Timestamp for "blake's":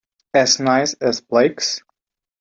1.21-1.83